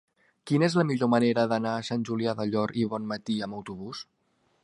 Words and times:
Quina 0.51 0.65
és 0.67 0.77
la 0.79 0.85
millor 0.91 1.09
manera 1.15 1.43
d'anar 1.51 1.75
a 1.75 1.83
Sant 1.91 2.07
Julià 2.09 2.35
del 2.41 2.53
Llor 2.55 2.75
i 2.85 2.87
Bonmatí 2.95 3.39
amb 3.49 3.59
autobús? 3.61 4.05